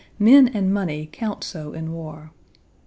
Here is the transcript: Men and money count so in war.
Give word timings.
Men 0.17 0.47
and 0.47 0.73
money 0.73 1.07
count 1.11 1.43
so 1.43 1.73
in 1.73 1.93
war. 1.93 2.31